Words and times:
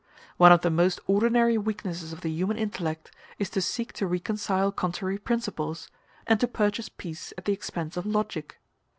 One 0.37 0.51
of 0.51 0.61
the 0.61 0.71
most 0.71 0.99
ordinary 1.05 1.59
weaknesses 1.59 2.11
of 2.11 2.21
the 2.21 2.31
human 2.31 2.57
intellect 2.57 3.11
is 3.37 3.51
to 3.51 3.61
seek 3.61 3.93
to 3.93 4.07
reconcile 4.07 4.71
contrary 4.71 5.19
principles, 5.19 5.89
and 6.25 6.39
to 6.39 6.47
purchase 6.47 6.89
peace 6.89 7.33
at 7.37 7.45
the 7.45 7.53
expense 7.53 7.95
of 7.97 8.07
logic. 8.07 8.59